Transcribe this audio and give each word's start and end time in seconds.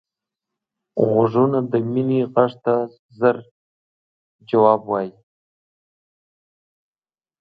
غوږونه 1.09 1.59
د 1.71 1.73
مینې 1.91 2.21
غږ 2.33 2.51
ته 2.63 2.75
ژر 3.17 3.37
ځواب 4.49 4.81
وايي 4.89 5.11